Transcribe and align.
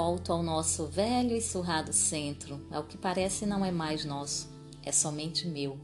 Volto 0.00 0.32
ao 0.32 0.44
nosso 0.44 0.86
velho 0.86 1.36
e 1.36 1.42
surrado 1.42 1.92
centro. 1.92 2.64
Ao 2.70 2.84
que 2.84 2.96
parece, 2.96 3.44
não 3.44 3.64
é 3.64 3.72
mais 3.72 4.04
nosso, 4.04 4.48
é 4.80 4.92
somente 4.92 5.48
meu. 5.48 5.76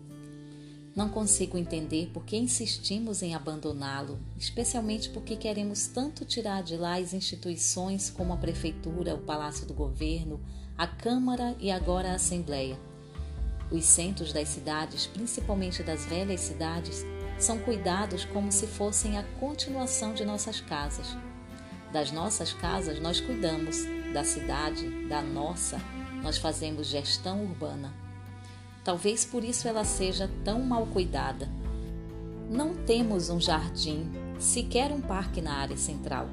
Não 0.94 1.08
consigo 1.08 1.58
entender 1.58 2.12
por 2.14 2.24
que 2.24 2.36
insistimos 2.36 3.24
em 3.24 3.34
abandoná-lo, 3.34 4.20
especialmente 4.38 5.10
porque 5.10 5.34
queremos 5.34 5.88
tanto 5.88 6.24
tirar 6.24 6.62
de 6.62 6.76
lá 6.76 6.96
as 6.96 7.12
instituições 7.12 8.08
como 8.08 8.32
a 8.32 8.36
Prefeitura, 8.36 9.16
o 9.16 9.22
Palácio 9.22 9.66
do 9.66 9.74
Governo, 9.74 10.40
a 10.78 10.86
Câmara 10.86 11.56
e 11.58 11.72
agora 11.72 12.12
a 12.12 12.14
Assembleia. 12.14 12.78
Os 13.68 13.84
centros 13.84 14.32
das 14.32 14.46
cidades, 14.48 15.08
principalmente 15.08 15.82
das 15.82 16.06
velhas 16.06 16.40
cidades, 16.40 17.04
são 17.36 17.58
cuidados 17.58 18.24
como 18.24 18.52
se 18.52 18.68
fossem 18.68 19.18
a 19.18 19.24
continuação 19.40 20.14
de 20.14 20.24
nossas 20.24 20.60
casas. 20.60 21.16
Das 21.94 22.10
nossas 22.10 22.52
casas 22.52 22.98
nós 22.98 23.20
cuidamos, 23.20 23.84
da 24.12 24.24
cidade, 24.24 25.06
da 25.08 25.22
nossa, 25.22 25.80
nós 26.24 26.36
fazemos 26.36 26.88
gestão 26.88 27.44
urbana. 27.44 27.94
Talvez 28.82 29.24
por 29.24 29.44
isso 29.44 29.68
ela 29.68 29.84
seja 29.84 30.28
tão 30.44 30.60
mal 30.60 30.86
cuidada. 30.86 31.48
Não 32.50 32.74
temos 32.74 33.30
um 33.30 33.40
jardim, 33.40 34.10
sequer 34.40 34.90
um 34.90 35.00
parque 35.00 35.40
na 35.40 35.54
área 35.54 35.76
central. 35.76 36.28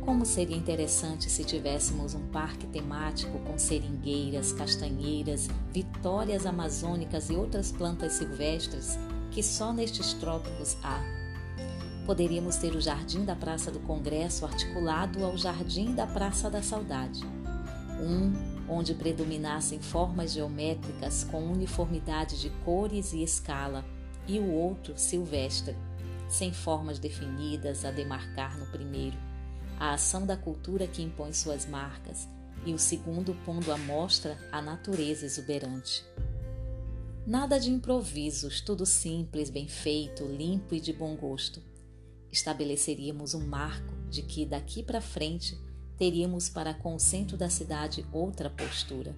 Como 0.00 0.24
seria 0.24 0.56
interessante 0.56 1.28
se 1.28 1.44
tivéssemos 1.44 2.14
um 2.14 2.28
parque 2.28 2.66
temático 2.66 3.38
com 3.40 3.58
seringueiras, 3.58 4.54
castanheiras, 4.54 5.46
vitórias 5.74 6.46
amazônicas 6.46 7.28
e 7.28 7.34
outras 7.34 7.70
plantas 7.70 8.14
silvestres 8.14 8.98
que 9.30 9.42
só 9.42 9.74
nestes 9.74 10.14
trópicos 10.14 10.74
há. 10.82 11.25
Poderíamos 12.06 12.54
ter 12.54 12.76
o 12.76 12.80
Jardim 12.80 13.24
da 13.24 13.34
Praça 13.34 13.68
do 13.68 13.80
Congresso 13.80 14.44
articulado 14.44 15.24
ao 15.24 15.36
Jardim 15.36 15.92
da 15.92 16.06
Praça 16.06 16.48
da 16.48 16.62
Saudade. 16.62 17.20
Um 18.00 18.32
onde 18.68 18.94
predominassem 18.94 19.80
formas 19.80 20.32
geométricas 20.32 21.24
com 21.24 21.42
uniformidade 21.50 22.40
de 22.40 22.48
cores 22.64 23.12
e 23.12 23.24
escala, 23.24 23.84
e 24.28 24.38
o 24.38 24.52
outro 24.52 24.96
silvestre, 24.96 25.76
sem 26.28 26.52
formas 26.52 27.00
definidas 27.00 27.84
a 27.84 27.90
demarcar 27.90 28.56
no 28.56 28.66
primeiro, 28.66 29.16
a 29.78 29.92
ação 29.94 30.24
da 30.24 30.36
cultura 30.36 30.86
que 30.86 31.02
impõe 31.02 31.32
suas 31.32 31.66
marcas, 31.66 32.28
e 32.64 32.72
o 32.72 32.78
segundo 32.78 33.34
pondo 33.44 33.72
à 33.72 33.78
mostra 33.78 34.38
a 34.52 34.62
natureza 34.62 35.26
exuberante. 35.26 36.04
Nada 37.26 37.58
de 37.58 37.68
improvisos, 37.68 38.60
tudo 38.60 38.86
simples, 38.86 39.50
bem 39.50 39.66
feito, 39.66 40.24
limpo 40.24 40.72
e 40.72 40.80
de 40.80 40.92
bom 40.92 41.16
gosto. 41.16 41.60
Estabeleceríamos 42.36 43.32
um 43.32 43.46
marco 43.46 43.94
de 44.10 44.20
que 44.20 44.44
daqui 44.44 44.82
para 44.82 45.00
frente 45.00 45.58
teríamos 45.96 46.50
para 46.50 46.74
com 46.74 46.94
o 46.94 47.00
centro 47.00 47.34
da 47.34 47.48
cidade 47.48 48.04
outra 48.12 48.50
postura. 48.50 49.16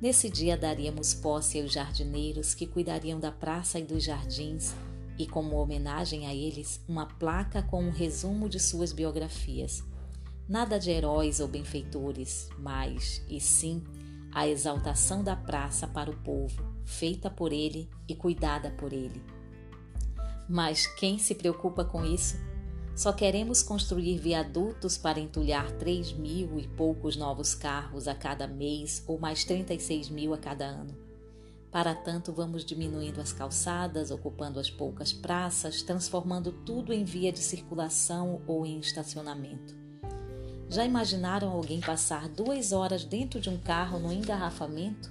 Nesse 0.00 0.30
dia 0.30 0.56
daríamos 0.56 1.12
posse 1.12 1.60
aos 1.60 1.70
jardineiros 1.70 2.54
que 2.54 2.66
cuidariam 2.66 3.20
da 3.20 3.30
praça 3.30 3.78
e 3.78 3.84
dos 3.84 4.02
jardins, 4.02 4.74
e 5.18 5.26
como 5.26 5.56
homenagem 5.56 6.26
a 6.26 6.34
eles, 6.34 6.80
uma 6.88 7.04
placa 7.04 7.62
com 7.62 7.84
um 7.84 7.90
resumo 7.90 8.48
de 8.48 8.58
suas 8.58 8.90
biografias. 8.90 9.84
Nada 10.48 10.78
de 10.78 10.90
heróis 10.90 11.40
ou 11.40 11.48
benfeitores, 11.48 12.48
mas, 12.58 13.22
e 13.28 13.38
sim, 13.38 13.84
a 14.32 14.48
exaltação 14.48 15.22
da 15.22 15.36
praça 15.36 15.86
para 15.86 16.10
o 16.10 16.16
povo, 16.16 16.74
feita 16.86 17.28
por 17.28 17.52
ele 17.52 17.86
e 18.08 18.14
cuidada 18.14 18.70
por 18.70 18.94
ele. 18.94 19.22
Mas 20.48 20.86
quem 20.86 21.18
se 21.18 21.34
preocupa 21.34 21.84
com 21.84 22.04
isso 22.04 22.36
só 22.98 23.12
queremos 23.12 23.62
construir 23.62 24.18
viadutos 24.18 24.98
para 24.98 25.20
entulhar 25.20 25.70
3 25.72 26.14
mil 26.14 26.58
e 26.58 26.66
poucos 26.66 27.14
novos 27.14 27.54
carros 27.54 28.08
a 28.08 28.14
cada 28.14 28.44
mês 28.48 29.04
ou 29.06 29.20
mais 29.20 29.44
36 29.44 30.08
mil 30.08 30.34
a 30.34 30.38
cada 30.38 30.64
ano. 30.64 30.96
Para 31.70 31.94
tanto, 31.94 32.32
vamos 32.32 32.64
diminuindo 32.64 33.20
as 33.20 33.32
calçadas, 33.32 34.10
ocupando 34.10 34.58
as 34.58 34.68
poucas 34.68 35.12
praças, 35.12 35.80
transformando 35.82 36.50
tudo 36.50 36.92
em 36.92 37.04
via 37.04 37.30
de 37.30 37.38
circulação 37.38 38.42
ou 38.48 38.66
em 38.66 38.80
estacionamento. 38.80 39.76
Já 40.68 40.84
imaginaram 40.84 41.50
alguém 41.50 41.80
passar 41.80 42.28
duas 42.28 42.72
horas 42.72 43.04
dentro 43.04 43.40
de 43.40 43.48
um 43.48 43.58
carro 43.58 44.00
no 44.00 44.12
engarrafamento? 44.12 45.08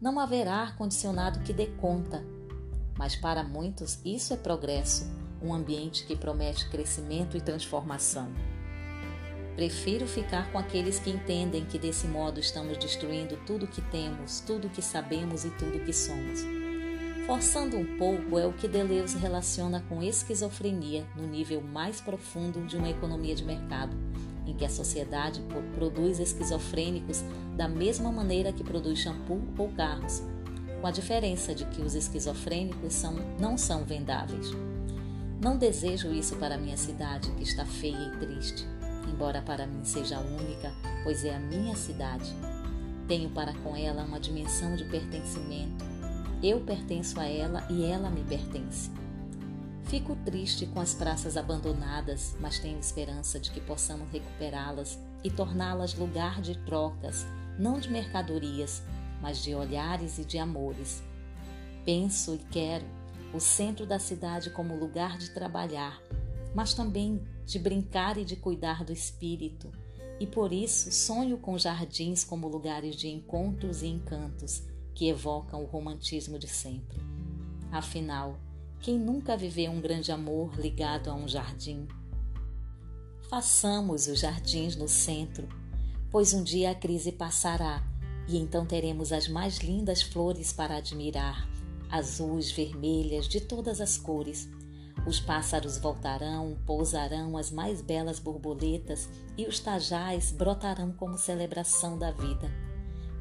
Não 0.00 0.18
haverá 0.18 0.54
ar-condicionado 0.54 1.40
que 1.40 1.52
dê 1.52 1.66
conta, 1.66 2.24
mas 2.98 3.14
para 3.14 3.44
muitos 3.44 4.00
isso 4.04 4.34
é 4.34 4.36
progresso 4.36 5.08
um 5.40 5.54
ambiente 5.54 6.04
que 6.04 6.16
promete 6.16 6.68
crescimento 6.68 7.36
e 7.36 7.40
transformação. 7.40 8.28
Prefiro 9.54 10.06
ficar 10.06 10.50
com 10.52 10.58
aqueles 10.58 10.98
que 10.98 11.10
entendem 11.10 11.64
que 11.64 11.78
desse 11.78 12.06
modo 12.06 12.38
estamos 12.38 12.76
destruindo 12.78 13.36
tudo 13.46 13.66
que 13.66 13.80
temos, 13.82 14.40
tudo 14.40 14.68
que 14.68 14.82
sabemos 14.82 15.44
e 15.44 15.50
tudo 15.50 15.84
que 15.84 15.92
somos. 15.92 16.40
Forçando 17.26 17.76
um 17.76 17.98
pouco 17.98 18.38
é 18.38 18.46
o 18.46 18.52
que 18.52 18.66
Deleuze 18.66 19.18
relaciona 19.18 19.84
com 19.88 20.02
esquizofrenia 20.02 21.04
no 21.14 21.26
nível 21.26 21.60
mais 21.60 22.00
profundo 22.00 22.64
de 22.66 22.76
uma 22.76 22.88
economia 22.88 23.34
de 23.34 23.44
mercado, 23.44 23.96
em 24.46 24.54
que 24.54 24.64
a 24.64 24.70
sociedade 24.70 25.42
produz 25.74 26.20
esquizofrênicos 26.20 27.22
da 27.54 27.68
mesma 27.68 28.10
maneira 28.10 28.52
que 28.52 28.64
produz 28.64 29.00
shampoo 29.00 29.42
ou 29.58 29.68
carros, 29.72 30.22
com 30.80 30.86
a 30.86 30.90
diferença 30.90 31.54
de 31.54 31.64
que 31.66 31.82
os 31.82 31.94
esquizofrênicos 31.94 32.92
são, 32.92 33.14
não 33.38 33.58
são 33.58 33.84
vendáveis. 33.84 34.50
Não 35.40 35.56
desejo 35.56 36.12
isso 36.12 36.36
para 36.36 36.58
minha 36.58 36.76
cidade, 36.76 37.30
que 37.32 37.42
está 37.42 37.64
feia 37.64 37.96
e 37.96 38.16
triste, 38.18 38.66
embora 39.08 39.42
para 39.42 39.66
mim 39.66 39.84
seja 39.84 40.18
única, 40.18 40.72
pois 41.04 41.24
é 41.24 41.34
a 41.34 41.40
minha 41.40 41.76
cidade. 41.76 42.32
Tenho 43.06 43.30
para 43.30 43.54
com 43.54 43.76
ela 43.76 44.04
uma 44.04 44.20
dimensão 44.20 44.76
de 44.76 44.84
pertencimento. 44.84 45.84
Eu 46.42 46.60
pertenço 46.60 47.18
a 47.18 47.26
ela 47.26 47.66
e 47.70 47.84
ela 47.84 48.10
me 48.10 48.22
pertence. 48.24 48.90
Fico 49.84 50.14
triste 50.16 50.66
com 50.66 50.80
as 50.80 50.92
praças 50.92 51.36
abandonadas, 51.36 52.36
mas 52.38 52.58
tenho 52.58 52.78
esperança 52.78 53.40
de 53.40 53.50
que 53.50 53.60
possamos 53.60 54.10
recuperá-las 54.10 54.98
e 55.24 55.30
torná-las 55.30 55.94
lugar 55.94 56.42
de 56.42 56.56
trocas, 56.58 57.26
não 57.58 57.80
de 57.80 57.90
mercadorias, 57.90 58.82
mas 59.20 59.42
de 59.42 59.54
olhares 59.54 60.18
e 60.18 60.24
de 60.24 60.38
amores. 60.38 61.02
Penso 61.84 62.34
e 62.34 62.38
quero 62.38 62.84
o 63.32 63.40
centro 63.40 63.86
da 63.86 63.98
cidade 63.98 64.50
como 64.50 64.76
lugar 64.76 65.18
de 65.18 65.30
trabalhar, 65.30 66.00
mas 66.54 66.74
também 66.74 67.22
de 67.44 67.58
brincar 67.58 68.16
e 68.16 68.24
de 68.24 68.36
cuidar 68.36 68.84
do 68.84 68.92
espírito, 68.92 69.70
e 70.18 70.26
por 70.26 70.52
isso 70.52 70.90
sonho 70.90 71.38
com 71.38 71.58
jardins 71.58 72.24
como 72.24 72.48
lugares 72.48 72.96
de 72.96 73.08
encontros 73.08 73.82
e 73.82 73.86
encantos 73.86 74.62
que 74.94 75.08
evocam 75.08 75.62
o 75.62 75.66
romantismo 75.66 76.38
de 76.38 76.48
sempre. 76.48 76.98
Afinal, 77.70 78.38
quem 78.80 78.98
nunca 78.98 79.36
viveu 79.36 79.70
um 79.70 79.80
grande 79.80 80.10
amor 80.10 80.58
ligado 80.58 81.10
a 81.10 81.14
um 81.14 81.28
jardim? 81.28 81.86
Façamos 83.28 84.06
os 84.06 84.20
jardins 84.20 84.74
no 84.74 84.88
centro, 84.88 85.48
pois 86.10 86.32
um 86.32 86.42
dia 86.42 86.70
a 86.70 86.74
crise 86.74 87.12
passará 87.12 87.82
e 88.28 88.36
então 88.36 88.66
teremos 88.66 89.12
as 89.12 89.26
mais 89.26 89.58
lindas 89.58 90.02
flores 90.02 90.52
para 90.52 90.76
admirar 90.76 91.48
azuis, 91.90 92.50
vermelhas, 92.50 93.26
de 93.26 93.40
todas 93.40 93.80
as 93.80 93.96
cores. 93.96 94.48
Os 95.06 95.18
pássaros 95.20 95.78
voltarão, 95.78 96.58
pousarão 96.66 97.36
as 97.36 97.50
mais 97.50 97.80
belas 97.80 98.18
borboletas 98.18 99.08
e 99.36 99.46
os 99.46 99.58
tajais 99.58 100.30
brotarão 100.30 100.92
como 100.92 101.16
celebração 101.16 101.98
da 101.98 102.10
vida. 102.10 102.50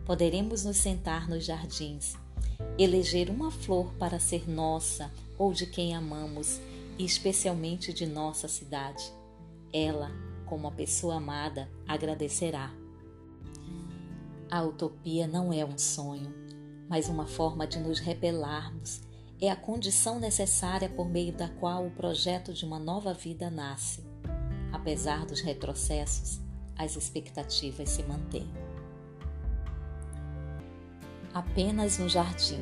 Poderemos 0.06 0.66
nos 0.66 0.78
sentar 0.78 1.29
nos 1.29 1.46
jardins, 1.46 2.16
eleger 2.78 3.29
uma 3.29 3.51
flor 3.51 3.94
para 3.94 4.19
ser 4.19 4.50
nossa 4.50 5.12
ou 5.38 5.53
de 5.53 5.66
quem 5.66 5.96
amamos, 5.96 6.59
e 6.97 7.05
especialmente 7.05 7.93
de 7.93 8.08
nossa 8.08 8.47
cidade. 8.47 9.03
Ela, 9.72 10.09
como 10.47 10.67
a 10.67 10.72
pessoa 10.72 11.17
amada, 11.17 11.70
agradecerá. 11.87 12.73
A 14.49 14.64
utopia 14.64 15.28
não 15.28 15.52
é 15.52 15.66
um 15.66 15.78
sonho, 15.78 16.34
mas 16.88 17.09
uma 17.09 17.28
forma 17.28 17.67
de 17.67 17.79
nos 17.79 17.99
rebelarmos. 17.99 19.02
É 19.41 19.52
a 19.52 19.55
condição 19.58 20.20
necessária 20.20 20.88
por 20.88 21.09
meio 21.09 21.34
da 21.34 21.49
qual 21.49 21.85
o 21.85 21.91
projeto 21.91 22.53
de 22.53 22.64
uma 22.64 22.79
nova 22.79 23.14
vida 23.14 23.49
nasce. 23.49 24.05
Apesar 24.72 25.26
dos 25.26 25.41
retrocessos, 25.41 26.40
as 26.78 26.96
expectativas 26.96 27.90
se 27.90 28.03
mantêm. 28.03 28.49
Apenas 31.34 31.99
um 31.99 32.08
jardim. 32.08 32.61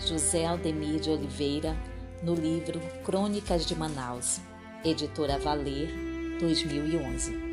José 0.00 0.44
Aldemir 0.44 1.00
de 1.00 1.10
Oliveira, 1.10 1.76
no 2.20 2.34
livro 2.34 2.80
Crônicas 3.04 3.64
de 3.64 3.76
Manaus, 3.76 4.40
editora 4.84 5.38
Valer, 5.38 5.88
2011. 6.40 7.46